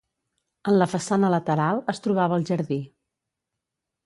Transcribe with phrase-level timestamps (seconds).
[0.71, 2.79] En la façana lateral es trobava el jardí.